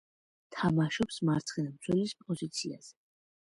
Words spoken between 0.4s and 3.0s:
თამაშობს მარცხენა მცველის პოზიციაზე.